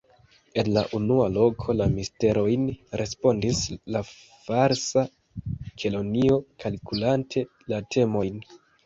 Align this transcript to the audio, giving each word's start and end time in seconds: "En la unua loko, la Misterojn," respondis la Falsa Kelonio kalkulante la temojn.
"En 0.59 0.67
la 0.75 0.81
unua 0.99 1.25
loko, 1.33 1.73
la 1.81 1.85
Misterojn," 1.97 2.63
respondis 3.01 3.59
la 3.97 4.01
Falsa 4.47 5.03
Kelonio 5.83 6.39
kalkulante 6.65 7.45
la 7.75 7.83
temojn. 7.99 8.41